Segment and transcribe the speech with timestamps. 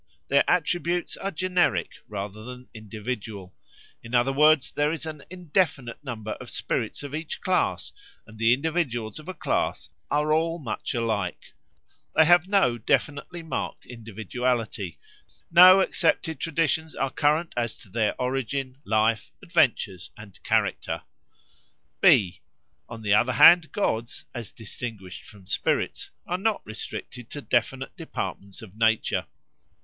[0.29, 3.53] Their attributes are generic, rather than individual;
[4.01, 7.91] in other words, there is an indefinite number of spirits of each class,
[8.25, 11.53] and the individuals of a class are all much alike;
[12.15, 14.97] they have no definitely marked individuality;
[15.51, 21.03] no accepted traditions are current as to their origin, life, adventures, and character.
[22.01, 22.41] (b)
[22.89, 28.63] On the other hand gods, as distinguished from spirits, are not restricted to definite departments
[28.63, 29.27] of nature.